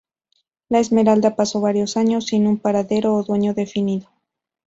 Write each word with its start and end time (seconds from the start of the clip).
La 0.67 0.79
esmeralda 0.79 1.35
pasó 1.35 1.61
varios 1.61 1.95
años 1.95 2.25
sin 2.25 2.47
un 2.47 2.57
paradero 2.57 3.13
o 3.13 3.21
dueño 3.23 3.53
definido. 3.53 4.09